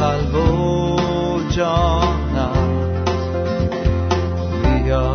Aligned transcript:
قلب 0.00 0.34
و 0.34 0.96
جانم. 1.50 2.66
بیا. 4.62 5.14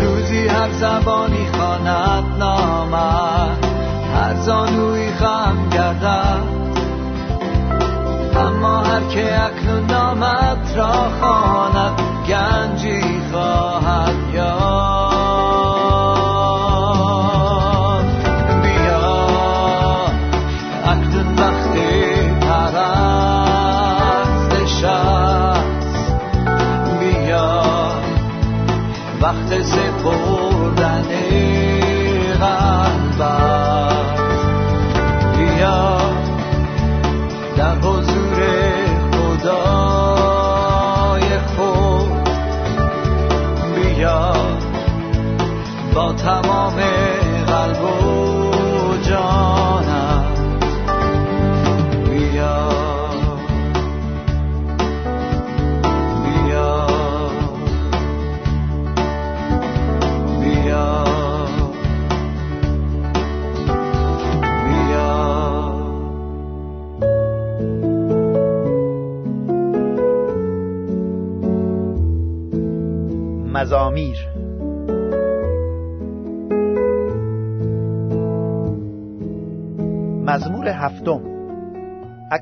روزی 0.00 0.48
هر 0.48 0.72
زبانی 0.72 1.46
خواند 1.52 2.24
نامد 2.38 3.66
هر 4.14 4.34
زانوی 4.34 5.12
خم 5.12 5.68
گردد. 5.72 6.62
اما 8.36 8.82
هر 8.82 9.00
که 9.00 9.44
اکنون 9.44 9.86
نامت 9.86 10.76
را 10.76 11.10
خواند 11.20 12.00
گنجی 12.28 13.20
خواهد 13.32 14.14
یافت. 14.34 15.01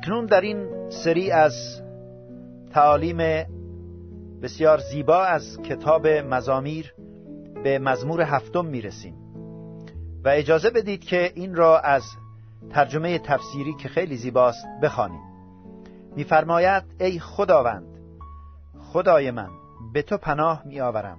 اکنون 0.01 0.25
در 0.25 0.41
این 0.41 0.89
سری 0.89 1.31
از 1.31 1.81
تعالیم 2.73 3.17
بسیار 4.41 4.77
زیبا 4.77 5.23
از 5.23 5.61
کتاب 5.61 6.07
مزامیر 6.07 6.93
به 7.63 7.79
مزمور 7.79 8.21
هفتم 8.21 8.65
می‌رسیم. 8.65 9.15
و 10.23 10.29
اجازه 10.29 10.69
بدید 10.69 11.03
که 11.03 11.31
این 11.35 11.55
را 11.55 11.79
از 11.79 12.03
ترجمه 12.69 13.19
تفسیری 13.19 13.73
که 13.73 13.89
خیلی 13.89 14.17
زیباست 14.17 14.65
بخوانیم. 14.83 15.21
میفرماید 16.15 16.83
ای 16.99 17.19
خداوند 17.19 17.97
خدای 18.79 19.31
من 19.31 19.49
به 19.93 20.01
تو 20.01 20.17
پناه 20.17 20.63
می 20.65 20.81
آورم 20.81 21.17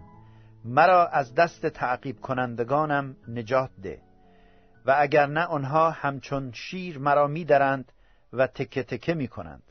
مرا 0.64 1.06
از 1.06 1.34
دست 1.34 1.66
تعقیب 1.66 2.20
کنندگانم 2.20 3.16
نجات 3.28 3.70
ده. 3.82 3.98
و 4.86 4.96
اگر 4.98 5.26
نه 5.26 5.44
آنها 5.44 5.90
همچون 5.90 6.52
شیر 6.52 6.98
مرا 6.98 7.26
می 7.26 7.44
درند 7.44 7.92
و 8.32 8.46
تکه 8.46 8.82
تکه 8.82 9.14
می 9.14 9.28
کنند 9.28 9.62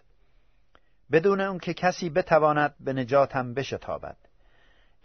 بدون 1.12 1.42
اون 1.42 1.60
که 1.60 1.74
کسی 1.74 2.10
بتواند 2.10 2.76
به 2.80 2.94
نجاتم 2.94 3.54
بشتابد. 3.54 4.18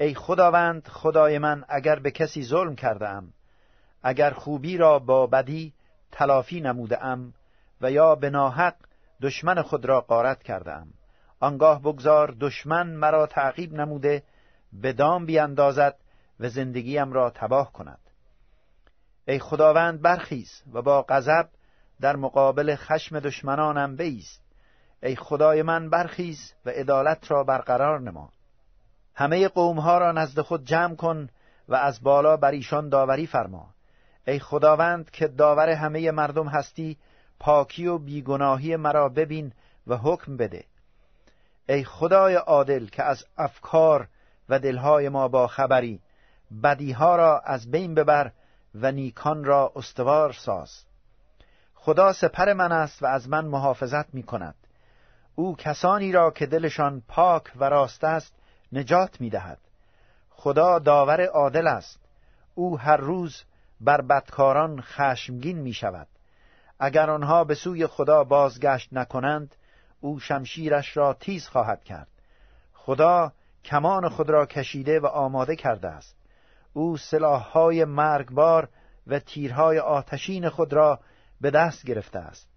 ای 0.01 0.15
خداوند 0.15 0.89
خدای 0.89 1.39
من 1.39 1.65
اگر 1.69 1.99
به 1.99 2.11
کسی 2.11 2.45
ظلم 2.45 2.77
کرده 2.77 3.09
ام 3.09 3.33
اگر 4.03 4.31
خوبی 4.31 4.77
را 4.77 4.99
با 4.99 5.27
بدی 5.27 5.73
تلافی 6.13 6.61
نموده 6.61 7.05
ام 7.05 7.35
و 7.81 7.91
یا 7.91 8.15
به 8.15 8.31
ناحق 8.31 8.75
دشمن 9.23 9.63
خود 9.63 9.85
را 9.85 10.01
غارت 10.01 10.43
کرده 10.43 10.73
ام 10.73 10.89
آنگاه 11.41 11.81
بگذار 11.81 12.37
دشمن 12.41 12.87
مرا 12.87 13.27
تعقیب 13.27 13.73
نموده 13.73 14.23
به 14.73 14.93
دام 14.93 15.27
بیاندازد 15.27 15.97
و 16.41 16.49
زندگیم 16.49 17.13
را 17.13 17.31
تباه 17.31 17.73
کند. 17.73 17.99
ای 19.29 19.39
خداوند 19.39 20.03
برخیز 20.03 20.63
و 20.73 20.83
با 20.83 21.03
غضب 21.03 21.49
در 22.01 22.17
مقابل 22.17 22.75
خشم 22.77 23.21
دشمنانم 23.21 23.97
بیست. 23.97 24.43
ای 25.03 25.17
خدای 25.17 25.63
من 25.63 25.91
برخیز 25.91 26.53
و 26.65 26.71
عدالت 26.71 27.31
را 27.31 27.45
برقرار 27.45 28.01
نما. 28.01 28.31
همه 29.15 29.49
قومها 29.49 29.99
را 29.99 30.13
نزد 30.13 30.41
خود 30.41 30.65
جمع 30.65 30.95
کن 30.95 31.29
و 31.69 31.75
از 31.75 32.03
بالا 32.03 32.37
بر 32.37 32.51
ایشان 32.51 32.89
داوری 32.89 33.27
فرما. 33.27 33.75
ای 34.27 34.39
خداوند 34.39 35.11
که 35.11 35.29
داور 35.29 35.69
همه 35.69 36.11
مردم 36.11 36.49
هستی 36.49 36.97
پاکی 37.41 37.87
و 37.87 37.99
بیگناهی 37.99 38.77
مرا 38.77 39.09
ببین 39.09 39.53
و 39.87 39.97
حکم 39.97 40.37
بده. 40.37 40.65
ای 41.69 41.85
خدای 41.85 42.35
عادل 42.35 42.87
که 42.87 43.03
از 43.03 43.25
افکار 43.39 44.09
و 44.49 44.59
دلهای 44.59 45.09
ما 45.09 45.29
با 45.29 45.47
خبری 45.47 46.01
بدیها 46.63 47.17
را 47.17 47.41
از 47.41 47.71
بین 47.71 47.95
ببر 47.95 48.33
و 48.75 48.93
نیکان 48.93 49.45
را 49.45 49.73
استوار 49.77 50.33
ساز. 50.33 50.85
خدا 51.87 52.13
سپر 52.13 52.53
من 52.53 52.73
است 52.73 53.03
و 53.03 53.07
از 53.07 53.29
من 53.29 53.45
محافظت 53.45 54.15
می 54.15 54.23
کند 54.23 54.55
او 55.35 55.57
کسانی 55.57 56.13
را 56.13 56.31
که 56.31 56.47
دلشان 56.47 57.03
پاک 57.09 57.53
و 57.57 57.65
راست 57.65 58.05
است 58.05 58.35
نجات 58.73 59.21
می 59.21 59.31
دهد 59.31 59.59
خدا 60.31 60.79
داور 60.79 61.27
عادل 61.27 61.67
است. 61.67 62.01
او 62.55 62.79
هر 62.79 62.97
روز 62.97 63.43
بر 63.81 64.01
بدکاران 64.01 64.81
خشمگین 64.81 65.59
می 65.59 65.73
شود 65.73 66.07
اگر 66.79 67.11
آنها 67.11 67.45
به 67.45 67.55
سوی 67.55 67.87
خدا 67.87 68.25
بازگشت 68.25 68.89
نکنند 68.93 69.55
او 70.01 70.21
شمشیرش 70.21 70.97
را 70.97 71.15
تیز 71.15 71.49
خواهد 71.49 71.85
کرد. 71.85 72.09
خدا 72.75 73.33
کمان 73.65 74.09
خود 74.09 74.31
را 74.31 74.47
کشیده 74.47 75.01
و 75.01 75.07
آماده 75.07 75.57
کرده 75.57 75.89
است. 75.89 76.17
او 76.73 76.97
سلاحهای 76.97 77.85
مرگبار 77.85 78.69
و 79.07 79.19
تیرهای 79.19 79.79
آتشین 79.79 80.49
خود 80.49 80.73
را 80.73 81.01
به 81.41 81.51
دست 81.51 81.87
گرفته 81.87 82.19
است. 82.19 82.49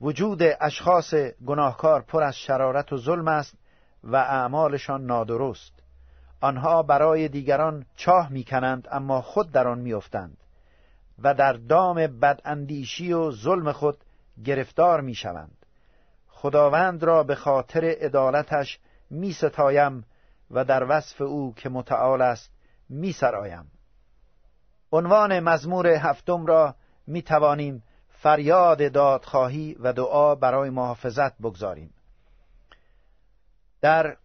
وجود 0.00 0.42
اشخاص 0.60 1.14
گناهکار 1.46 2.02
پر 2.02 2.22
از 2.22 2.36
شرارت 2.36 2.92
و 2.92 2.96
ظلم 2.96 3.28
است 3.28 3.54
و 4.04 4.16
اعمالشان 4.16 5.06
نادرست. 5.06 5.72
آنها 6.40 6.82
برای 6.82 7.28
دیگران 7.28 7.86
چاه 7.96 8.32
می‌کنند 8.32 8.88
اما 8.90 9.20
خود 9.20 9.52
در 9.52 9.68
آن 9.68 9.78
میافتند 9.78 10.36
و 11.18 11.34
در 11.34 11.52
دام 11.52 12.06
بداندیشی 12.06 13.12
و 13.12 13.30
ظلم 13.30 13.72
خود 13.72 13.98
گرفتار 14.44 15.00
می‌شوند. 15.00 15.66
خداوند 16.28 17.02
را 17.02 17.22
به 17.22 17.34
خاطر 17.34 17.84
عدالتش 17.84 18.78
می 19.10 19.32
ستایم 19.32 20.04
و 20.50 20.64
در 20.64 20.86
وصف 20.88 21.20
او 21.20 21.54
که 21.54 21.68
متعال 21.68 22.22
است 22.22 22.50
می 22.88 23.12
سرایم. 23.12 23.70
عنوان 24.92 25.40
مزمور 25.40 25.86
هفتم 25.86 26.46
را 26.46 26.74
می 27.08 27.22
توانیم 27.22 27.82
فریاد 28.08 28.92
دادخواهی 28.92 29.76
و 29.80 29.92
دعا 29.92 30.34
برای 30.34 30.70
محافظت 30.70 31.38
بگذاریم. 31.38 31.94
در 33.80 34.16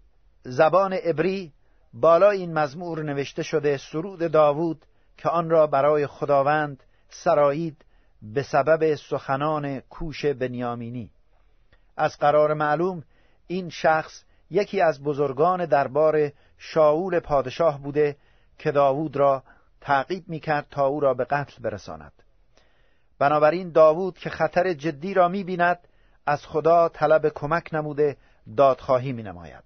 زبان 0.43 0.93
عبری 0.93 1.53
بالا 1.93 2.29
این 2.29 2.53
مزمور 2.53 3.03
نوشته 3.03 3.43
شده 3.43 3.77
سرود 3.77 4.31
داوود 4.31 4.85
که 5.17 5.29
آن 5.29 5.49
را 5.49 5.67
برای 5.67 6.07
خداوند 6.07 6.83
سرایید 7.09 7.85
به 8.21 8.43
سبب 8.43 8.95
سخنان 8.95 9.79
کوش 9.79 10.25
بنیامینی. 10.25 11.11
از 11.97 12.17
قرار 12.17 12.53
معلوم 12.53 13.03
این 13.47 13.69
شخص 13.69 14.23
یکی 14.49 14.81
از 14.81 15.03
بزرگان 15.03 15.65
دربار 15.65 16.31
شاول 16.57 17.19
پادشاه 17.19 17.81
بوده 17.81 18.17
که 18.57 18.71
داوود 18.71 19.17
را 19.17 19.43
تعقیب 19.81 20.23
می‌کرد 20.27 20.67
تا 20.71 20.87
او 20.87 20.99
را 20.99 21.13
به 21.13 21.25
قتل 21.25 21.61
برساند. 21.61 22.22
بنابراین 23.23 23.71
داوود 23.71 24.17
که 24.17 24.29
خطر 24.29 24.73
جدی 24.73 25.13
را 25.13 25.27
می‌بیند 25.27 25.79
از 26.25 26.45
خدا 26.45 26.89
طلب 26.89 27.29
کمک 27.29 27.69
نموده 27.73 28.17
دادخواهی 28.57 29.13
می 29.13 29.23
نماید. 29.23 29.63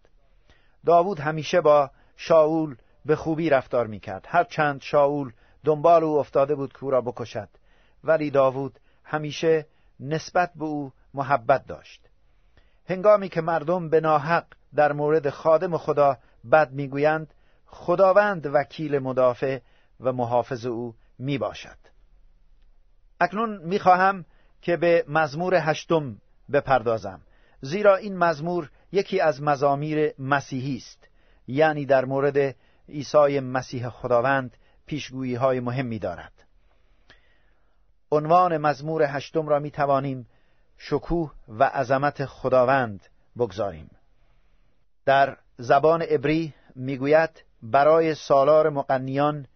داوود 0.86 1.20
همیشه 1.20 1.62
با 1.62 1.92
شاول 2.18 2.76
به 3.06 3.16
خوبی 3.16 3.50
رفتار 3.50 3.88
می‌کرد. 3.88 4.26
هرچند 4.30 4.82
شاول 4.82 5.32
دنبال 5.64 6.04
او 6.04 6.20
افتاده 6.20 6.56
بود 6.56 6.74
که 6.74 6.84
او 6.84 6.92
را 6.92 7.02
بکشد. 7.02 7.50
ولی 8.04 8.32
داوود 8.32 8.80
همیشه 9.04 9.66
نسبت 10.00 10.52
به 10.56 10.66
او 10.66 10.92
محبت 11.14 11.66
داشت. 11.66 12.02
هنگامی 12.90 13.30
که 13.30 13.42
مردم 13.42 13.90
به 13.90 14.00
ناحق 14.00 14.46
در 14.76 14.94
مورد 14.94 15.30
خادم 15.30 15.78
خدا 15.78 16.18
بد 16.52 16.72
می‌گویند 16.72 17.34
خداوند 17.66 18.46
وکیل 18.54 19.00
مدافع 19.00 19.60
و 20.00 20.14
محافظ 20.14 20.66
او 20.66 20.96
می 21.20 21.38
باشد 21.38 21.97
اکنون 23.20 23.58
می‌خواهم 23.58 24.26
که 24.62 24.78
به 24.78 25.06
مزمور 25.08 25.56
هشتم 25.56 26.18
بپردازم. 26.54 27.22
زیرا 27.62 27.96
این 27.96 28.18
مزمور 28.18 28.72
یکی 28.92 29.20
از 29.20 29.42
مزامیر 29.42 30.14
مسیحی 30.20 30.78
است. 30.78 31.08
یعنی 31.48 31.86
در 31.86 32.06
مورد 32.06 32.56
عیسی 32.90 33.40
مسیح 33.40 33.90
خداوند 33.90 34.58
پیشگویی 34.86 35.36
های 35.36 35.60
مهمی 35.60 36.00
دارد 36.00 36.32
عنوان 38.12 38.58
مزمور 38.58 39.04
هشتم 39.04 39.48
را 39.48 39.60
می 39.60 39.72
توانیم 39.72 40.28
شکوه 40.78 41.34
و 41.48 41.64
عظمت 41.64 42.26
خداوند 42.26 43.06
بگذاریم. 43.38 43.90
در 45.06 45.38
زبان 45.58 46.02
عبری 46.02 46.54
می‌گوید 46.76 47.44
برای 47.62 48.16
سالار 48.16 48.70
مقنیان 48.70 49.48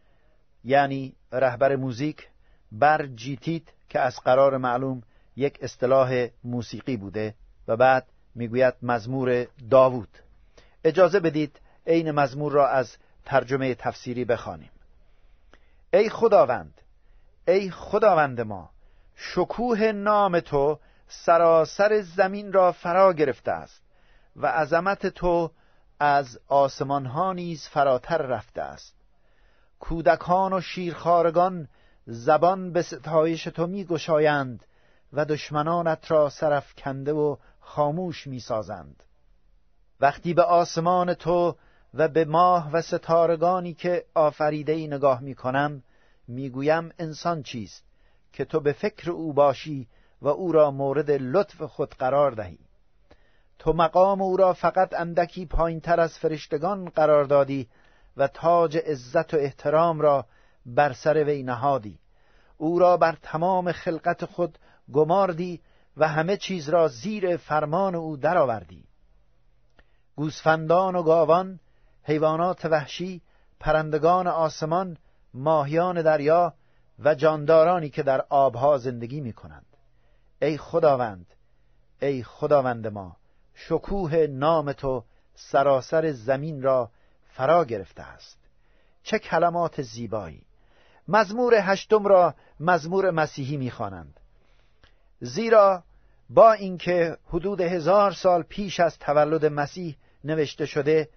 یعنی 0.63 1.15
رهبر 1.31 1.75
موزیک 1.75 2.29
بر 2.71 3.05
جیتیت 3.05 3.63
که 3.89 3.99
از 3.99 4.19
قرار 4.19 4.57
معلوم 4.57 5.03
یک 5.35 5.57
اصطلاح 5.61 6.27
موسیقی 6.43 6.97
بوده 6.97 7.35
و 7.67 7.77
بعد 7.77 8.07
می‌گوید 8.35 8.73
مزمور 8.81 9.47
داوود. 9.69 10.17
اجازه 10.83 11.19
بدید 11.19 11.59
عین 11.87 12.11
مزمور 12.11 12.51
را 12.51 12.67
از 12.67 12.97
ترجمه 13.25 13.75
تفسیری 13.75 14.25
بخوانیم. 14.25 14.71
ای 15.93 16.09
خداوند 16.09 16.81
ای 17.47 17.71
خداوند 17.71 18.41
ما 18.41 18.69
شکوه 19.15 19.91
نام 19.91 20.39
تو 20.39 20.79
سراسر 21.07 22.01
زمین 22.01 22.53
را 22.53 22.71
فرا 22.71 23.13
گرفته 23.13 23.51
است 23.51 23.81
و 24.35 24.47
عظمت 24.47 25.07
تو 25.07 25.51
از 25.99 26.39
آسمان 26.47 27.05
ها 27.05 27.33
نیز 27.33 27.67
فراتر 27.67 28.17
رفته 28.17 28.61
است. 28.61 28.95
کودکان 29.79 30.53
و 30.53 30.61
شیرخارگان 30.61 31.67
زبان 32.05 32.71
به 32.71 32.81
ستایش 32.81 33.43
تو 33.43 33.67
می 33.67 33.85
گشایند 33.85 34.65
و 35.13 35.25
دشمنانت 35.25 36.11
را 36.11 36.29
سرف 36.29 36.73
کنده 36.75 37.13
و 37.13 37.35
خاموش 37.59 38.27
می 38.27 38.39
سازند. 38.39 39.03
وقتی 39.99 40.33
به 40.33 40.43
آسمان 40.43 41.13
تو 41.13 41.55
و 41.93 42.07
به 42.07 42.25
ماه 42.25 42.71
و 42.71 42.81
ستارگانی 42.81 43.73
که 43.73 44.05
آفریده 44.13 44.71
ای 44.71 44.87
نگاه 44.87 45.21
می 45.21 45.35
کنم 45.35 45.83
می 46.27 46.49
گویم 46.49 46.91
انسان 46.99 47.43
چیست 47.43 47.83
که 48.33 48.45
تو 48.45 48.59
به 48.59 48.73
فکر 48.73 49.11
او 49.11 49.33
باشی 49.33 49.87
و 50.21 50.27
او 50.27 50.51
را 50.51 50.71
مورد 50.71 51.11
لطف 51.11 51.61
خود 51.61 51.95
قرار 51.95 52.31
دهی 52.31 52.59
تو 53.59 53.73
مقام 53.73 54.21
او 54.21 54.37
را 54.37 54.53
فقط 54.53 54.93
اندکی 54.93 55.45
پایین 55.45 55.79
تر 55.79 55.99
از 55.99 56.17
فرشتگان 56.17 56.89
قرار 56.89 57.25
دادی 57.25 57.69
و 58.17 58.27
تاج 58.27 58.77
عزت 58.77 59.33
و 59.33 59.37
احترام 59.37 60.01
را 60.01 60.25
بر 60.65 60.93
سر 60.93 61.23
وی 61.23 61.43
نهادی. 61.43 61.99
او 62.57 62.79
را 62.79 62.97
بر 62.97 63.17
تمام 63.21 63.71
خلقت 63.71 64.25
خود 64.25 64.57
گماردی 64.93 65.61
و 65.97 66.07
همه 66.07 66.37
چیز 66.37 66.69
را 66.69 66.87
زیر 66.87 67.37
فرمان 67.37 67.95
او 67.95 68.17
درآوردی. 68.17 68.83
گوسفندان 70.15 70.95
و 70.95 71.03
گاوان 71.03 71.59
حیوانات 72.03 72.65
وحشی 72.65 73.21
پرندگان 73.59 74.27
آسمان 74.27 74.97
ماهیان 75.33 76.01
دریا 76.01 76.53
و 76.99 77.15
جاندارانی 77.15 77.89
که 77.89 78.03
در 78.03 78.25
آبها 78.29 78.77
زندگی 78.77 79.21
می 79.21 79.33
کنند 79.33 79.65
ای 80.41 80.57
خداوند 80.57 81.25
ای 82.01 82.23
خداوند 82.23 82.87
ما 82.87 83.17
شکوه 83.53 84.27
نام 84.29 84.73
تو 84.73 85.03
سراسر 85.35 86.11
زمین 86.11 86.61
را 86.61 86.91
فرا 87.29 87.65
گرفته 87.65 88.03
است. 88.03 88.37
چه 89.03 89.19
کلمات 89.19 89.81
زیبایی! 89.81 90.45
مزمور 91.07 91.55
هشتم 91.55 92.05
را 92.05 92.35
مزمور 92.59 93.11
مسیحی 93.11 93.57
می‌خوانند. 93.57 94.19
زیرا 95.19 95.83
با 96.29 96.53
اینکه 96.53 97.17
حدود 97.27 97.61
هزار 97.61 98.11
سال 98.11 98.43
پیش 98.43 98.79
از 98.79 98.99
تولد 98.99 99.45
مسیح 99.45 99.95
نوشته 100.23 100.65
شده 100.65 101.09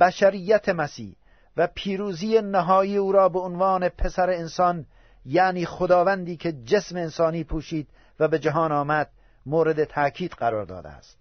بشریت 0.00 0.68
مسیح 0.68 1.16
و 1.56 1.68
پیروزی 1.74 2.40
نهایی 2.40 2.96
او 2.96 3.12
را 3.12 3.28
به 3.28 3.38
عنوان 3.38 3.88
پسر 3.88 4.30
انسان 4.30 4.86
یعنی 5.24 5.66
خداوندی 5.66 6.36
که 6.36 6.52
جسم 6.52 6.96
انسانی 6.96 7.44
پوشید 7.44 7.88
و 8.20 8.28
به 8.28 8.38
جهان 8.38 8.72
آمد 8.72 9.10
مورد 9.46 9.84
تأکید 9.84 10.32
قرار 10.32 10.64
داده 10.64 10.88
است. 10.88 11.18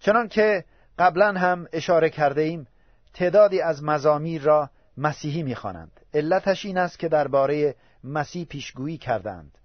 چنان 0.00 0.28
که 0.28 0.64
قبلا 0.98 1.32
هم 1.32 1.66
اشاره 1.72 2.10
کرده 2.10 2.40
ایم 2.40 2.66
تعدادی 3.14 3.60
از 3.60 3.82
مزامیر 3.82 4.42
را 4.42 4.70
مسیحی 4.96 5.42
می‌خوانند. 5.42 6.00
علتش 6.14 6.64
این 6.64 6.78
است 6.78 6.98
که 6.98 7.08
درباره 7.08 7.74
مسیح 8.04 8.44
پیشگویی 8.44 8.98
کردند. 8.98 9.58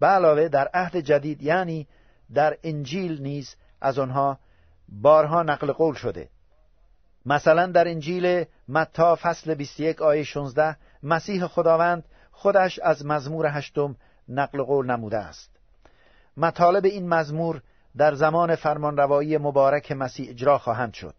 به 0.00 0.06
علاوه 0.06 0.48
در 0.48 0.68
عهد 0.74 0.96
جدید 0.96 1.42
یعنی 1.42 1.86
در 2.34 2.58
انجیل 2.64 3.22
نیز 3.22 3.56
از 3.80 3.98
آنها 3.98 4.38
بارها 4.88 5.42
نقل 5.42 5.72
قول 5.72 5.94
شده. 5.94 6.28
مثلا 7.26 7.66
در 7.66 7.88
انجیل 7.88 8.44
متا 8.68 9.18
فصل 9.22 9.54
21 9.54 10.02
آیه 10.02 10.24
16 10.24 10.76
مسیح 11.02 11.46
خداوند 11.46 12.04
خودش 12.32 12.78
از 12.78 13.06
مزمور 13.06 13.46
هشتم 13.46 13.96
نقل 14.28 14.62
قول 14.62 14.86
نموده 14.86 15.18
است. 15.18 15.50
مطالب 16.36 16.84
این 16.84 17.08
مزمور 17.08 17.62
در 17.96 18.14
زمان 18.14 18.54
فرمانروایی 18.54 19.38
مبارک 19.38 19.92
مسیح 19.92 20.30
اجرا 20.30 20.58
خواهند 20.58 20.94
شد. 20.94 21.14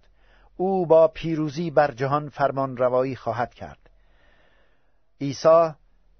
او 0.61 0.85
با 0.85 1.07
پیروزی 1.07 1.71
بر 1.71 1.91
جهان 1.91 2.29
فرمان 2.29 2.77
روایی 2.77 3.15
خواهد 3.15 3.53
کرد. 3.53 3.89
عیسی 5.21 5.69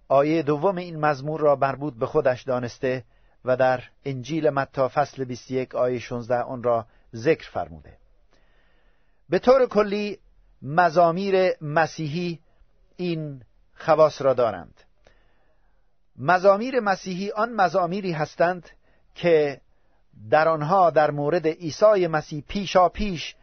آیه 0.08 0.42
دوم 0.44 0.78
این 0.78 1.00
مزمور 1.00 1.40
را 1.40 1.56
مربوط 1.56 1.94
به 1.94 2.06
خودش 2.06 2.44
دانسته 2.44 3.04
و 3.46 3.58
در 3.58 3.84
انجیل 4.06 4.50
متا 4.50 4.88
فصل 4.94 5.24
21 5.24 5.76
آیه 5.76 6.00
16 6.00 6.42
آن 6.42 6.64
را 6.64 6.86
ذکر 7.16 7.50
فرموده. 7.50 7.98
به 9.30 9.40
طور 9.40 9.66
کلی 9.66 10.20
مزامیر 10.62 11.52
مسیحی 11.62 12.40
این 12.96 13.42
خواص 13.76 14.22
را 14.22 14.34
دارند. 14.34 14.82
مزامیر 16.20 16.80
مسیحی 16.80 17.32
آن 17.32 17.54
مزامیری 17.54 18.12
هستند 18.12 18.70
که 19.16 19.62
در 20.30 20.48
آنها 20.48 20.90
در 20.90 21.12
مورد 21.12 21.48
عیسی 21.48 22.08
مسیح 22.08 22.44
پیشا 22.48 22.90
پیش 22.90 23.36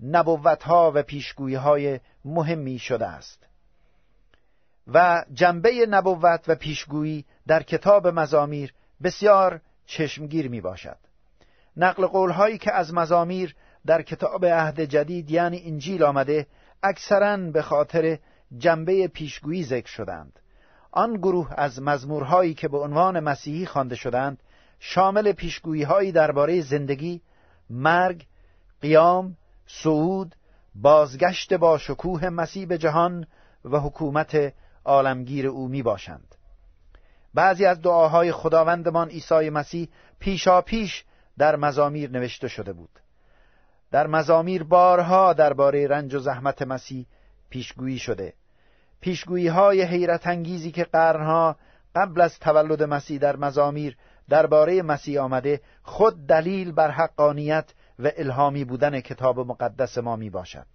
نبوتها 0.00 0.92
و 0.94 1.02
پیشگویی 1.02 1.54
های 1.54 2.00
مهمی 2.24 2.78
شده 2.78 3.06
است. 3.06 3.46
و 4.86 5.24
جنبه 5.32 5.86
نبوت 5.88 6.44
و 6.48 6.54
پیشگویی 6.54 7.24
در 7.46 7.62
کتاب 7.62 8.06
مزامیر 8.06 8.72
بسیار 9.02 9.60
چشمگیر 9.86 10.48
می 10.48 10.60
باشد 10.60 10.96
نقل 11.76 12.06
قول 12.06 12.30
هایی 12.30 12.58
که 12.58 12.72
از 12.72 12.94
مزامیر 12.94 13.54
در 13.86 14.02
کتاب 14.02 14.46
عهد 14.46 14.80
جدید 14.80 15.30
یعنی 15.30 15.62
انجیل 15.66 16.02
آمده 16.02 16.46
اکثرا 16.82 17.36
به 17.36 17.62
خاطر 17.62 18.18
جنبه 18.58 19.08
پیشگویی 19.08 19.64
ذکر 19.64 19.88
شدند. 19.88 20.40
آن 20.92 21.16
گروه 21.16 21.50
از 21.56 21.82
مزمورهایی 21.82 22.54
که 22.54 22.68
به 22.68 22.78
عنوان 22.78 23.20
مسیحی 23.20 23.66
خوانده 23.66 23.94
شدند 23.94 24.42
شامل 24.78 25.32
پیشگویی 25.32 25.82
هایی 25.82 26.12
درباره 26.12 26.60
زندگی، 26.60 27.20
مرگ، 27.70 28.26
قیام، 28.80 29.36
صعود، 29.66 30.34
بازگشت 30.74 31.54
با 31.54 31.78
شکوه 31.78 32.28
مسیح 32.28 32.66
به 32.66 32.78
جهان 32.78 33.26
و 33.64 33.78
حکومت 33.78 34.52
عالمگیر 34.84 35.46
او 35.46 35.68
می 35.68 35.82
باشند. 35.82 36.34
بعضی 37.34 37.64
از 37.64 37.80
دعاهای 37.80 38.32
خداوندمان 38.32 39.08
عیسی 39.08 39.50
مسیح 39.50 39.88
پیشا 40.18 40.60
پیش 40.60 41.04
در 41.38 41.56
مزامیر 41.56 42.10
نوشته 42.10 42.48
شده 42.48 42.72
بود. 42.72 43.00
در 43.90 44.06
مزامیر 44.06 44.62
بارها 44.62 45.32
درباره 45.32 45.86
رنج 45.86 46.14
و 46.14 46.18
زحمت 46.18 46.62
مسیح 46.62 47.06
پیشگویی 47.50 47.98
شده. 47.98 48.34
پیشگویی 49.00 49.48
های 49.48 49.82
حیرت 49.82 50.26
انگیزی 50.26 50.70
که 50.70 50.84
قرنها 50.84 51.56
قبل 51.94 52.20
از 52.20 52.38
تولد 52.38 52.82
مسیح 52.82 53.18
در 53.18 53.36
مزامیر 53.36 53.96
درباره 54.28 54.82
مسیح 54.82 55.20
آمده 55.20 55.60
خود 55.82 56.26
دلیل 56.26 56.72
بر 56.72 56.90
حقانیت 56.90 57.72
و 57.98 58.10
الهامی 58.16 58.64
بودن 58.64 59.00
کتاب 59.00 59.40
مقدس 59.40 59.98
ما 59.98 60.16
می 60.16 60.30
باشد. 60.30 60.66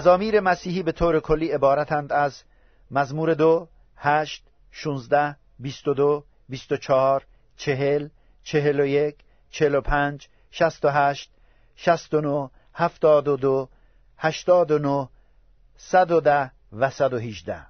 مزامیر 0.00 0.40
مسیحی 0.40 0.82
به 0.82 0.92
طور 0.92 1.20
کلی 1.20 1.50
عبارتند 1.50 2.12
از 2.12 2.42
مزمور 2.90 3.34
دو، 3.34 3.68
هشت، 3.96 4.44
شونزده، 4.70 5.36
بیست 5.58 5.88
و 5.88 5.94
دو، 5.94 6.24
بیست 6.48 6.72
و 6.72 6.76
چهار، 6.76 7.26
چهل، 7.56 8.08
چهل 8.42 8.80
و 8.80 8.86
یک، 8.86 9.16
چهل 9.50 9.74
و 9.74 9.80
پنج، 9.80 10.28
شست 10.50 10.84
و 10.84 10.88
هشت، 10.88 11.30
شست 11.76 12.14
و 12.14 12.20
نو، 12.20 12.48
هفتاد 12.74 13.28
و 13.28 13.36
دو، 13.36 13.68
هشتاد 14.18 14.70
و 14.70 14.78
نو، 14.78 15.06
صد 15.76 16.10
و 16.10 16.20
ده 16.20 16.50
و 16.72 16.90
صد 16.90 17.14
و 17.14 17.18
هیجده. 17.18 17.66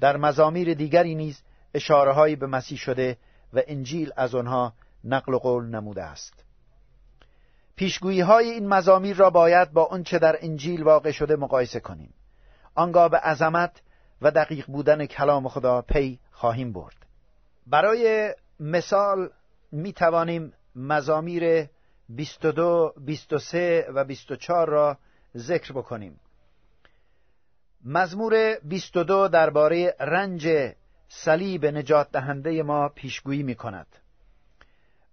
در 0.00 0.16
مزامیر 0.16 0.74
دیگری 0.74 1.14
نیز 1.14 1.42
اشاره 1.74 2.12
هایی 2.12 2.36
به 2.36 2.46
مسیح 2.46 2.78
شده 2.78 3.18
و 3.52 3.62
انجیل 3.66 4.12
از 4.16 4.34
آنها 4.34 4.72
نقل 5.04 5.34
و 5.34 5.38
قول 5.38 5.64
نموده 5.64 6.02
است 6.02 6.44
پیشگویی 7.76 8.20
های 8.20 8.50
این 8.50 8.68
مزامیر 8.68 9.16
را 9.16 9.30
باید 9.30 9.72
با 9.72 9.84
آنچه 9.84 10.18
در 10.18 10.36
انجیل 10.40 10.82
واقع 10.82 11.10
شده 11.10 11.36
مقایسه 11.36 11.80
کنیم. 11.80 12.14
آنگاه 12.74 13.08
به 13.08 13.18
عظمت 13.18 13.82
و 14.22 14.30
دقیق 14.30 14.66
بودن 14.66 15.06
کلام 15.06 15.48
خدا 15.48 15.82
پی 15.82 16.18
خواهیم 16.30 16.72
برد. 16.72 16.96
برای 17.66 18.34
مثال 18.60 19.30
می 19.72 19.92
توانیم 19.92 20.52
مزامیر 20.76 21.68
22, 22.08 22.92
23 22.96 23.86
و 23.94 24.04
24 24.04 24.68
را 24.68 24.98
ذکر 25.36 25.72
بکنیم. 25.72 26.20
مزمور 27.84 28.58
22 28.64 29.28
درباره 29.28 29.96
رنج 30.00 30.48
صلیب 31.08 31.66
نجات 31.66 32.10
دهنده 32.12 32.62
ما 32.62 32.88
پیشگویی 32.88 33.42
می 33.42 33.54
کند 33.54 33.86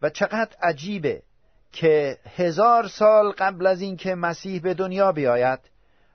و 0.02 0.10
چقدر 0.10 0.58
عجیبه 0.62 1.24
که 1.74 2.18
هزار 2.36 2.88
سال 2.88 3.32
قبل 3.32 3.68
از 3.68 3.82
اینکه 3.82 4.16
مسیح 4.16 4.62
به 4.62 4.74
دنیا 4.74 5.12
بیاید 5.12 5.60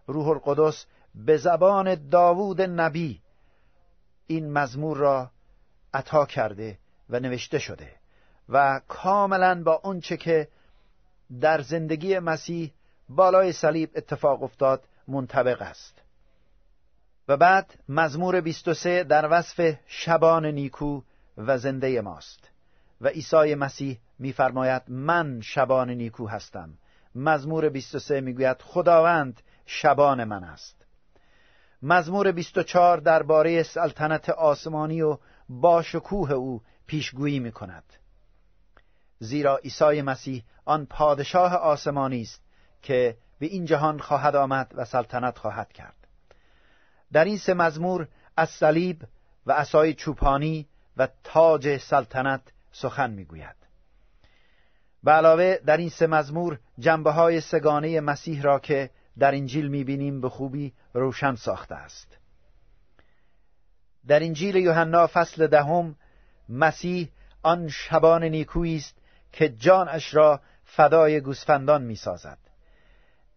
روح 0.07 0.29
القدس 0.29 0.87
به 1.15 1.37
زبان 1.37 2.09
داوود 2.09 2.63
نبی 2.63 3.21
این 4.27 4.53
مزمور 4.53 4.97
را 4.97 5.31
عطا 5.95 6.27
کرده 6.27 6.79
و 7.11 7.21
نوشته 7.21 7.59
شده 7.59 7.93
و 8.49 8.81
کاملا 8.89 9.63
با 9.63 9.81
اونچه 9.85 10.17
که 10.17 10.49
در 11.41 11.61
زندگی 11.61 12.19
مسیح 12.19 12.73
بالای 13.09 13.53
صلیب 13.53 13.91
اتفاق 13.95 14.43
افتاد 14.43 14.85
منطبق 15.09 15.63
است. 15.63 16.03
و 17.29 17.37
بعد 17.37 17.75
مزمور 17.89 18.41
23 18.41 19.05
در 19.05 19.29
وصف 19.31 19.77
شبان 19.87 20.47
نیکو 20.47 21.03
و 21.39 21.59
زنده 21.59 22.01
ماست 22.01 22.51
و 23.01 23.09
عیسی 23.09 23.55
مسیح 23.55 23.99
میفرماید 24.19 24.83
من 24.89 25.41
شبان 25.41 25.91
نیکو 25.91 26.27
هستم. 26.27 26.75
مزمور 27.15 27.69
23 27.69 28.21
می‌گوید 28.21 28.63
خداوند 28.63 29.41
شبان 29.67 30.25
من 30.25 30.45
است. 30.45 30.85
مزمور 31.83 32.33
24 32.33 32.99
درباره 32.99 33.63
سلطنت 33.63 34.31
آسمانی 34.31 35.03
و 35.03 35.19
با 35.49 35.83
شکوه 35.83 36.33
او 36.33 36.63
پیشگویی 36.87 37.39
می 37.39 37.53
کند 37.53 37.85
زیرا 39.19 39.57
عیسی 39.57 40.03
مسیح 40.03 40.45
آن 40.65 40.87
پادشاه 40.87 41.55
آسمانی 41.55 42.23
است 42.23 42.43
که 42.83 43.17
به 43.39 43.47
این 43.47 43.65
جهان 43.65 43.99
خواهد 43.99 44.37
آمد 44.37 44.73
و 44.75 44.85
سلطنت 44.85 45.39
خواهد 45.39 45.73
کرد. 45.73 45.97
در 47.13 47.25
این 47.25 47.39
سه 47.39 47.55
مزمور 47.55 48.09
از 48.37 48.51
صلیب 48.51 49.05
و 49.47 49.53
عصای 49.53 49.95
چوپانی 49.95 50.69
و 50.97 51.09
تاج 51.25 51.77
سلطنت 51.77 52.43
سخن 52.73 53.11
می‌گوید. 53.11 53.58
به 55.05 55.11
علاوه 55.11 55.59
در 55.67 55.77
این 55.77 55.89
سه 55.89 56.07
مزمور 56.07 56.59
جنبه 56.79 57.11
های 57.11 57.41
سگانه 57.41 58.01
مسیح 58.01 58.43
را 58.43 58.59
که 58.59 58.91
در 59.19 59.35
انجیل 59.35 59.69
می‌بینیم 59.69 60.21
به 60.21 60.29
خوبی 60.29 60.73
روشن 60.95 61.35
ساخته 61.35 61.75
است. 61.75 62.19
در 64.07 64.23
انجیل 64.23 64.57
یوحنا 64.57 65.07
فصل 65.07 65.47
دهم 65.47 65.97
مسیح 66.49 67.09
آن 67.43 67.69
شبان 67.69 68.25
نیکویی 68.25 68.77
است 68.77 68.95
که 69.33 69.49
جانش 69.49 70.15
را 70.15 70.41
فدای 70.65 71.21
گوسفندان 71.21 71.83
می‌سازد. 71.83 72.39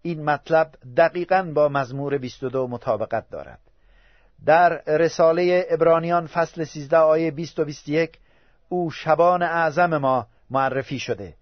این 0.01 0.25
مطلب 0.25 0.71
دقیقا 0.97 1.51
با 1.55 1.69
مزمور 1.69 2.17
22 2.17 2.67
مطابقت 2.67 3.29
دارد. 3.29 3.59
در 4.45 4.81
رساله 4.87 5.65
ابرانیان 5.69 6.27
فصل 6.27 6.63
13 6.63 6.97
آیه 6.97 7.31
20 7.31 7.59
و 7.59 7.65
21 7.65 8.19
او 8.69 8.91
شبان 8.91 9.43
اعظم 9.43 9.97
ما 9.97 10.27
معرفی 10.49 10.99
شده. 10.99 11.35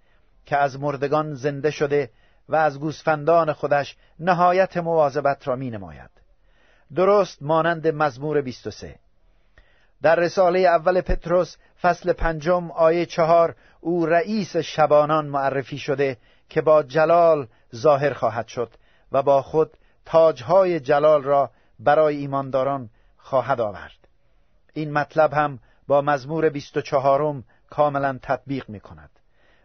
که 0.49 0.57
از 0.57 0.79
مردگان 0.79 1.33
زنده 1.33 1.71
شده 1.71 2.09
و 2.49 2.55
از 2.55 2.79
گوسفندان 2.79 3.53
خودش 3.53 3.95
نهایت 4.19 4.77
مواظبت 4.77 5.47
را 5.47 5.55
می 5.55 5.69
نماید. 5.69 6.09
درست 6.95 7.41
مانند 7.41 7.87
مزمور 7.87 8.41
23 8.41 8.95
در 10.01 10.15
رساله 10.15 10.59
اول 10.59 11.01
پتروس 11.01 11.55
فصل 11.81 12.13
پنجم 12.13 12.71
آیه 12.71 13.05
چهار 13.05 13.55
او 13.81 14.05
رئیس 14.05 14.57
شبانان 14.57 15.25
معرفی 15.25 15.77
شده 15.77 16.17
که 16.49 16.61
با 16.61 16.83
جلال 16.83 17.47
ظاهر 17.75 18.13
خواهد 18.13 18.47
شد 18.47 18.73
و 19.11 19.23
با 19.23 19.41
خود 19.41 19.77
تاجهای 20.05 20.79
جلال 20.79 21.23
را 21.23 21.51
برای 21.79 22.17
ایمانداران 22.17 22.89
خواهد 23.17 23.61
آورد. 23.61 24.07
این 24.73 24.93
مطلب 24.93 25.33
هم 25.33 25.59
با 25.87 26.01
مزمور 26.01 26.49
بیست 26.49 26.77
و 26.77 26.81
چهارم 26.81 27.43
کاملا 27.69 28.19
تطبیق 28.21 28.69
می 28.69 28.79
کند 28.79 29.18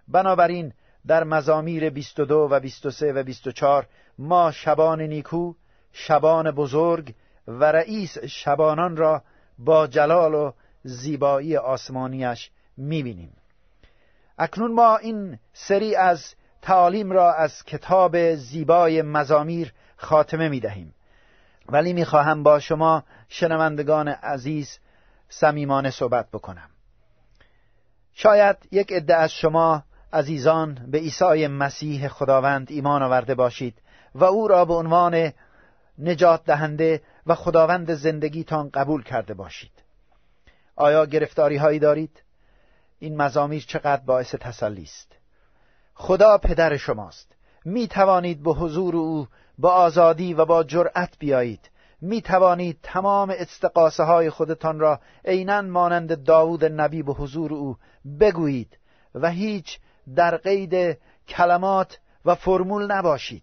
بنابراین 0.09 0.73
در 1.07 1.25
مزامیر 1.25 1.91
22 1.91 2.49
و 2.51 2.61
23 2.61 3.13
و 3.13 3.23
24 3.23 3.87
ما 4.19 4.51
شبان 4.51 5.01
نیکو 5.01 5.55
شبان 5.93 6.51
بزرگ 6.51 7.15
و 7.49 7.65
رئیس 7.65 8.19
شبانان 8.19 8.97
را 8.97 9.23
با 9.59 9.87
جلال 9.87 10.35
و 10.35 10.53
زیبایی 10.83 11.57
آسمانیش 11.57 12.51
می‌بینیم. 12.77 13.33
اکنون 14.39 14.73
ما 14.73 14.97
این 14.97 15.39
سری 15.53 15.97
از 15.97 16.35
تعالیم 16.63 17.13
را 17.13 17.35
از 17.35 17.65
کتاب 17.65 18.35
زیبای 18.35 19.03
مزامیر 19.03 19.73
خاتمه 19.97 20.49
می‌دهیم. 20.49 20.95
ولی 21.69 21.93
می‌خواهم 21.93 22.43
با 22.43 22.61
شما 22.61 23.05
شنوندگان 23.29 24.09
عزیز 24.09 24.79
صمیمانه 25.29 25.91
صحبت 25.91 26.31
بکنم. 26.31 26.71
شاید 28.15 28.57
یک 28.71 28.93
عده 28.93 29.15
از 29.15 29.33
شما 29.33 29.83
عزیزان 30.15 30.79
به 30.91 30.99
عیسی 30.99 31.47
مسیح 31.47 32.09
خداوند 32.09 32.67
ایمان 32.71 33.03
آورده 33.03 33.35
باشید 33.35 33.75
و 34.15 34.25
او 34.25 34.49
را 34.49 34.65
به 34.65 34.75
عنوان 34.75 35.33
نجات 35.99 36.45
دهنده 36.45 37.03
و 37.27 37.35
خداوند 37.35 37.95
زندگیتان 37.95 38.71
قبول 38.75 39.03
کرده 39.03 39.35
باشید. 39.35 39.73
آیا 40.77 41.07
گرفتاری 41.07 41.57
هایی 41.57 41.79
دارید؟ 41.79 42.23
این 42.99 43.17
مزامیر 43.17 43.65
چقدر 43.69 44.03
باعث 44.07 44.35
تسلی 44.35 44.83
است؟ 44.83 45.13
خدا 45.95 46.39
پدر 46.39 46.77
شماست. 46.77 47.33
می 47.65 47.89
توانید 47.89 48.43
به 48.43 48.53
حضور 48.53 48.97
او 48.97 49.29
با 49.59 49.71
آزادی 49.71 50.35
و 50.35 50.45
با 50.45 50.65
جرأت 50.65 51.19
بیایید. 51.19 51.71
می 52.01 52.23
توانید 52.23 52.79
تمام 52.83 53.35
استقاسه 53.39 54.03
های 54.03 54.31
خودتان 54.31 54.79
را 54.81 55.01
عینا 55.25 55.63
مانند 55.63 56.25
داوود 56.25 56.65
نبی 56.65 57.03
به 57.03 57.13
حضور 57.13 57.55
او 57.55 57.77
بگویید 58.21 58.79
و 59.15 59.31
هیچ 59.31 59.79
در 60.17 60.37
قید 60.37 60.99
کلمات 61.29 61.99
و 62.25 62.35
فرمول 62.35 62.93
نباشید. 62.93 63.43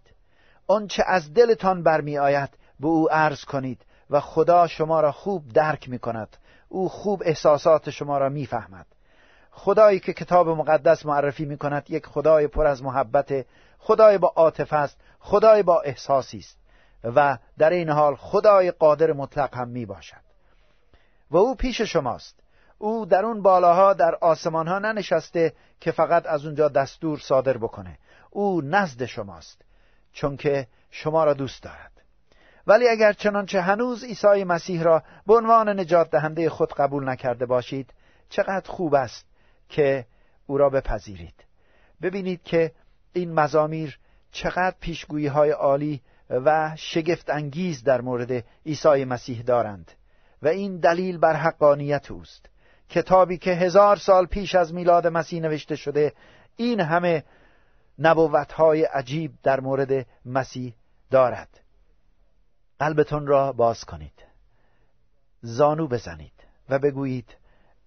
آنچه 0.66 1.04
از 1.06 1.34
دلتان 1.34 1.82
برمی 1.82 2.18
آید 2.18 2.50
به 2.80 2.86
او 2.86 3.12
عرض 3.12 3.44
کنید 3.44 3.80
و 4.10 4.20
خدا 4.20 4.66
شما 4.66 5.00
را 5.00 5.12
خوب 5.12 5.52
درک 5.52 5.88
می 5.88 5.98
کند. 5.98 6.36
او 6.68 6.88
خوب 6.88 7.22
احساسات 7.24 7.90
شما 7.90 8.18
را 8.18 8.28
می‌فهمد 8.28 8.86
خدایی 9.50 10.00
که 10.00 10.12
کتاب 10.12 10.48
مقدس 10.48 11.06
معرفی 11.06 11.44
می 11.44 11.58
کند 11.58 11.90
یک 11.90 12.06
خدای 12.06 12.46
پر 12.46 12.66
از 12.66 12.82
محبت 12.82 13.46
خدای 13.78 14.18
با 14.18 14.28
عاطفه 14.36 14.76
است 14.76 14.96
خدای 15.20 15.62
با 15.62 15.80
احساسی 15.80 16.38
است. 16.38 16.58
و 17.04 17.38
در 17.58 17.70
این 17.70 17.90
حال 17.90 18.16
خدای 18.16 18.70
قادر 18.70 19.12
مطلق 19.12 19.54
هم 19.54 19.68
می 19.68 19.86
باشد. 19.86 20.22
و 21.30 21.36
او 21.36 21.54
پیش 21.54 21.80
شماست. 21.80 22.41
او 22.82 23.06
در 23.06 23.24
اون 23.24 23.42
بالاها 23.42 23.94
در 23.94 24.14
آسمان 24.14 24.68
ها 24.68 24.78
ننشسته 24.78 25.52
که 25.80 25.90
فقط 25.90 26.26
از 26.26 26.46
اونجا 26.46 26.68
دستور 26.68 27.18
صادر 27.18 27.56
بکنه. 27.56 27.98
او 28.30 28.60
نزد 28.60 29.04
شماست 29.04 29.62
چون 30.12 30.36
که 30.36 30.66
شما 30.90 31.24
را 31.24 31.34
دوست 31.34 31.62
دارد. 31.62 31.92
ولی 32.66 32.88
اگر 32.88 33.12
چنانچه 33.12 33.60
هنوز 33.60 34.04
عیسی 34.04 34.44
مسیح 34.44 34.82
را 34.82 35.02
به 35.26 35.34
عنوان 35.34 35.80
نجات 35.80 36.10
دهنده 36.10 36.50
خود 36.50 36.72
قبول 36.72 37.08
نکرده 37.08 37.46
باشید 37.46 37.90
چقدر 38.28 38.70
خوب 38.70 38.94
است 38.94 39.26
که 39.68 40.06
او 40.46 40.58
را 40.58 40.70
بپذیرید. 40.70 41.44
ببینید 42.02 42.42
که 42.42 42.72
این 43.12 43.32
مزامیر 43.34 43.98
چقدر 44.32 44.74
پیشگویی 44.80 45.26
های 45.26 45.50
عالی 45.50 46.02
و 46.30 46.72
شگفت 46.76 47.30
انگیز 47.30 47.84
در 47.84 48.00
مورد 48.00 48.44
عیسی 48.66 49.04
مسیح 49.04 49.42
دارند 49.42 49.92
و 50.42 50.48
این 50.48 50.76
دلیل 50.76 51.18
بر 51.18 51.36
حقانیت 51.36 52.10
اوست. 52.10 52.51
کتابی 52.92 53.38
که 53.38 53.50
هزار 53.50 53.96
سال 53.96 54.26
پیش 54.26 54.54
از 54.54 54.74
میلاد 54.74 55.06
مسیح 55.06 55.40
نوشته 55.40 55.76
شده 55.76 56.12
این 56.56 56.80
همه 56.80 57.24
های 58.54 58.84
عجیب 58.84 59.32
در 59.42 59.60
مورد 59.60 60.06
مسیح 60.24 60.74
دارد. 61.10 61.60
قلبتون 62.78 63.26
را 63.26 63.52
باز 63.52 63.84
کنید. 63.84 64.24
زانو 65.42 65.88
بزنید 65.88 66.32
و 66.68 66.78
بگویید 66.78 67.36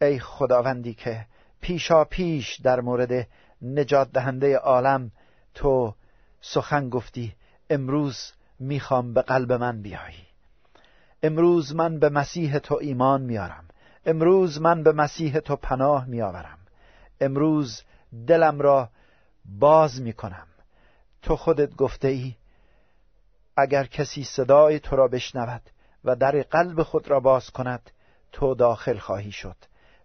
ای 0.01 0.19
خداوندی 0.19 0.93
که 0.93 1.25
پیشا 1.61 2.03
پیش 2.03 2.59
در 2.61 2.81
مورد 2.81 3.27
نجات 3.61 4.11
دهنده 4.11 4.57
عالم 4.57 5.11
تو 5.53 5.95
سخن 6.41 6.89
گفتی 6.89 7.35
امروز 7.69 8.33
می‌خوام 8.59 9.13
به 9.13 9.21
قلب 9.21 9.53
من 9.53 9.81
بیایی. 9.81 10.25
امروز 11.23 11.75
من 11.75 11.99
به 11.99 12.09
مسیح 12.09 12.57
تو 12.59 12.75
ایمان 12.81 13.21
میارم. 13.21 13.65
امروز 14.05 14.61
من 14.61 14.83
به 14.83 14.91
مسیح 14.91 15.39
تو 15.39 15.55
پناه 15.55 16.05
میآورم. 16.05 16.57
امروز 17.21 17.83
دلم 18.27 18.61
را 18.61 18.89
باز 19.45 20.01
می 20.01 20.13
کنم 20.13 20.47
تو 21.21 21.35
خودت 21.35 21.75
گفته 21.75 22.07
ای 22.07 22.35
اگر 23.57 23.85
کسی 23.85 24.23
صدای 24.23 24.79
تو 24.79 24.95
را 24.95 25.07
بشنود 25.07 25.61
و 26.03 26.15
در 26.15 26.41
قلب 26.41 26.83
خود 26.83 27.07
را 27.07 27.19
باز 27.19 27.49
کند 27.49 27.91
تو 28.31 28.55
داخل 28.55 28.97
خواهی 28.97 29.31
شد 29.31 29.55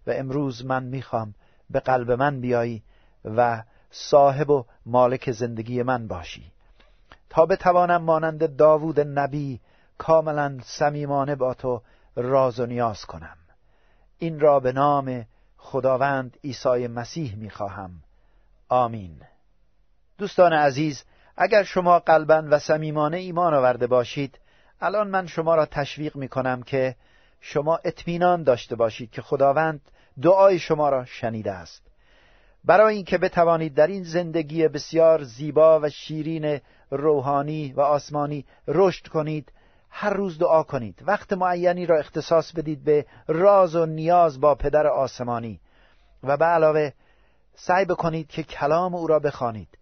و 0.07 0.11
امروز 0.11 0.65
من 0.65 0.83
می‌خوام 0.83 1.35
به 1.69 1.79
قلب 1.79 2.11
من 2.11 2.41
بیایی 2.41 2.83
و 3.25 3.63
صاحب 3.91 4.49
و 4.49 4.65
مالک 4.85 5.31
زندگی 5.31 5.83
من 5.83 6.07
باشی. 6.07 6.51
تا 7.29 7.45
بتوانم 7.45 8.01
مانند 8.01 8.55
داوود 8.55 8.99
نبی 8.99 9.59
کاملا 9.97 10.57
صمیمانه 10.63 11.35
با 11.35 11.53
تو 11.53 11.81
راز 12.15 12.59
و 12.59 12.65
نیاز 12.65 13.05
کنم. 13.05 13.37
این 14.21 14.39
را 14.39 14.59
به 14.59 14.71
نام 14.71 15.25
خداوند 15.57 16.37
عیسی 16.43 16.87
مسیح 16.87 17.35
می‌خواهم. 17.35 17.91
آمین. 18.69 19.21
دوستان 20.17 20.53
عزیز 20.53 21.03
اگر 21.37 21.63
شما 21.63 21.99
قلبا 21.99 22.43
و 22.49 22.59
صمیمانه 22.59 23.17
ایمان 23.17 23.53
آورده 23.53 23.87
باشید 23.87 24.39
الان 24.81 25.07
من 25.07 25.27
شما 25.27 25.55
را 25.55 25.65
تشویق 25.65 26.15
می 26.15 26.27
کنم 26.27 26.63
که 26.63 26.95
شما 27.39 27.79
اطمینان 27.85 28.43
داشته 28.43 28.75
باشید 28.75 29.11
که 29.11 29.21
خداوند 29.21 29.81
دعای 30.21 30.59
شما 30.59 30.89
را 30.89 31.05
شنیده 31.05 31.51
است. 31.51 31.81
برای 32.63 32.95
اینکه 32.95 33.17
بتوانید 33.17 33.73
در 33.73 33.87
این 33.87 34.03
زندگی 34.03 34.67
بسیار 34.67 35.23
زیبا 35.23 35.79
و 35.79 35.89
شیرین 35.89 36.59
روحانی 36.91 37.73
و 37.73 37.81
آسمانی 37.81 38.45
رشد 38.67 39.07
کنید 39.07 39.51
هر 39.91 40.13
روز 40.13 40.37
دعا 40.37 40.63
کنید. 40.63 41.03
وقت 41.07 41.33
معینی 41.33 41.85
را 41.85 41.97
اختصاص 41.97 42.51
بدید 42.51 42.83
به 42.83 43.05
راز 43.27 43.75
و 43.75 43.85
نیاز 43.85 44.39
با 44.39 44.55
پدر 44.55 44.87
آسمانی. 44.87 45.59
و 46.23 46.37
به 46.37 46.45
علاوه 46.45 46.91
سعی 47.55 47.85
بکنید 47.85 48.27
که 48.27 48.43
کلام 48.43 48.95
او 48.95 49.07
را 49.07 49.19
بخوانید. 49.19 49.77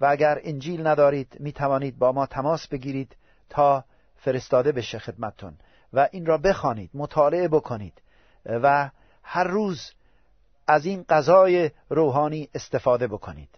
و 0.00 0.06
اگر 0.06 0.40
انجیل 0.42 0.86
ندارید 0.86 1.36
می 1.40 1.52
توانید 1.52 1.98
با 1.98 2.12
ما 2.12 2.26
تماس 2.26 2.68
بگیرید 2.68 3.16
تا 3.48 3.84
فرستاده 4.16 4.72
بشه 4.72 4.98
خدمتتون. 4.98 5.54
و 5.92 6.08
این 6.12 6.26
را 6.26 6.38
بخوانید 6.38 6.90
مطالعه 6.94 7.48
بکنید. 7.48 8.02
و 8.46 8.90
هر 9.22 9.44
روز 9.44 9.92
از 10.66 10.86
این 10.86 11.04
غذای 11.08 11.70
روحانی 11.88 12.48
استفاده 12.54 13.06
بکنید. 13.06 13.48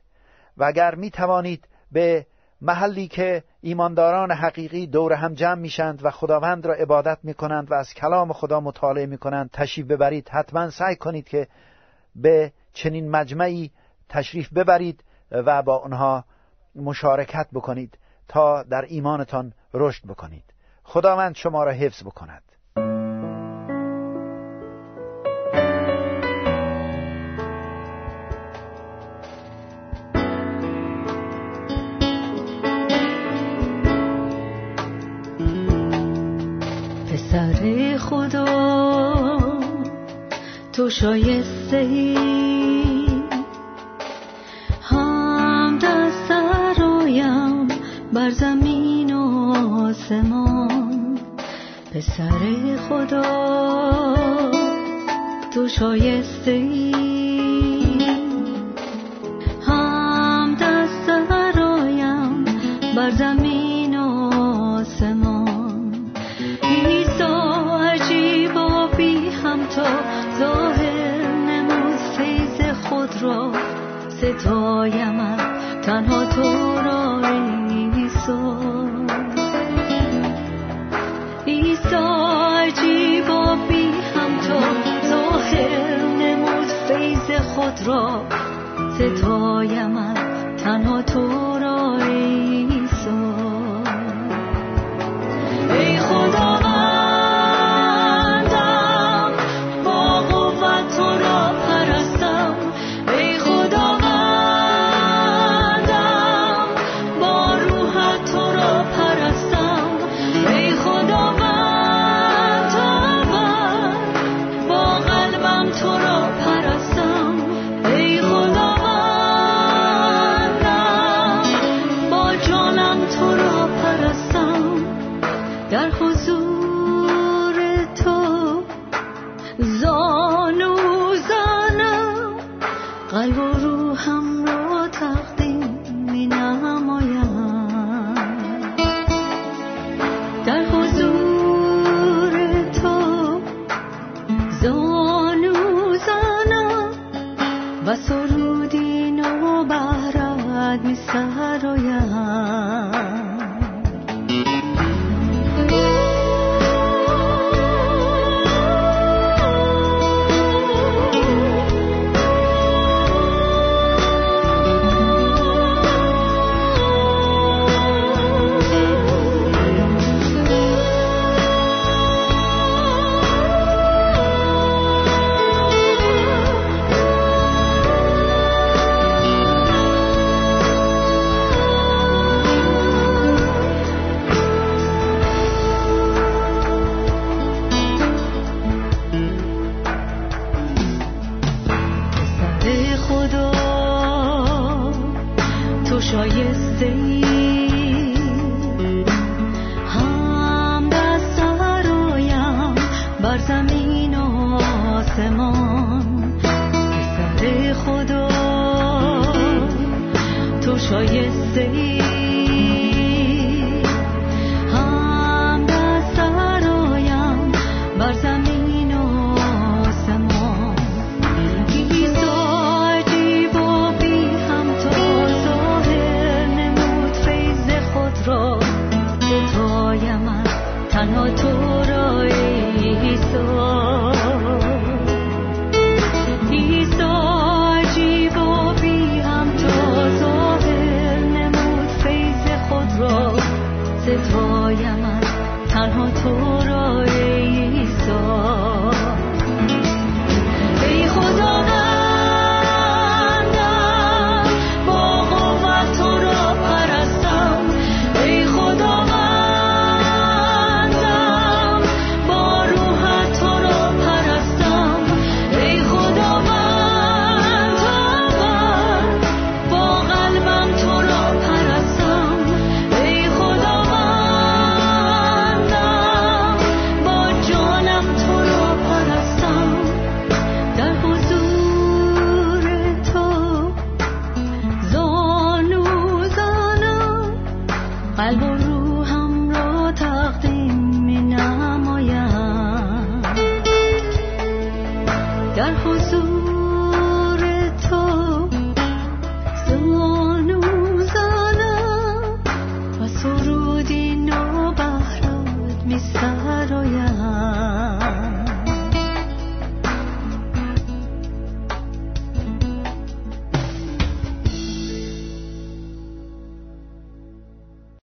و 0.57 0.65
اگر 0.65 0.95
می 0.95 1.11
توانید 1.11 1.69
به 1.93 2.27
محلی 2.61 3.09
که 3.09 3.45
ایمانداران 3.61 4.33
حقیقی 4.33 4.87
دور 4.87 5.13
هم 5.13 5.35
جمع 5.35 5.61
میشند 5.61 6.05
و 6.05 6.11
خداوند 6.11 6.67
را 6.67 6.75
عبادت 6.75 7.19
می 7.23 7.35
کنند 7.35 7.71
و 7.71 7.75
از 7.75 7.95
کلام 7.95 8.33
خدا 8.33 8.61
مطالعه 8.61 9.07
می 9.07 9.19
کنند 9.19 9.51
تشریف 9.53 9.87
ببرید. 9.87 10.29
حتما 10.29 10.71
سعی 10.71 10.97
کنید 10.97 11.29
که 11.29 11.49
به 12.15 12.53
چنین 12.73 13.11
مجمعی 13.11 13.71
تشریف 14.09 14.53
ببرید 14.53 15.05
و 15.31 15.63
با 15.63 15.79
آنها 15.79 16.25
مشارکت 16.75 17.47
بکنید 17.53 17.99
تا 18.29 18.63
در 18.63 18.83
ایمانتان 18.89 19.53
رشد 19.75 20.07
بکنید. 20.07 20.45
خداوند 20.83 21.35
شما 21.35 21.65
را 21.65 21.73
حفظ 21.73 22.03
بکند. 22.03 22.43
تو 40.87 40.91
شایسته 40.91 41.77
ای 41.77 42.17
هم 44.83 45.79
دست 45.79 46.29
سرایم 46.29 47.69
بر 48.13 48.31
زمین 48.31 49.15
و 49.15 49.53
آسمان 49.73 51.19
پسر 51.95 52.77
خدا 52.89 53.23
تو 55.55 55.69
شایسته 55.69 56.51
ای 56.51 56.93
هم 59.67 60.55
دست 60.55 61.07
سرایم 61.29 62.45
بر 62.97 63.11
زمین 63.11 63.56
ستایم 74.87 75.37
تنها 75.83 76.25
تو 76.25 76.43
را 76.85 77.21
عیسی 77.97 78.33
عیسی 81.47 81.97
عجیب 82.57 83.31
و 83.31 83.57
بی 83.69 83.91
همتا 84.15 84.61
ظاهر 85.09 85.99
نمود 86.19 86.67
فیض 86.67 87.41
خود 87.41 87.87
را. 87.87 88.25
ستایم 88.95 90.15
تنها 90.57 91.03
تو 91.03 91.56